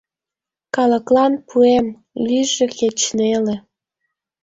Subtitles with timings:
[0.75, 1.87] Калыклан пуэм,
[2.25, 3.55] лийже кеч неле.